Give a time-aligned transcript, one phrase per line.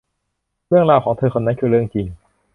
[0.67, 2.07] เรื่องราวของเธอคนนั้นคือเรื่องจริง